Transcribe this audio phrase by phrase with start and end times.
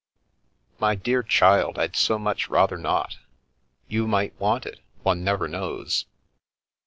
[0.79, 3.17] "My dear child, I'd so much rather not.
[3.87, 6.07] You might want it; one never knows."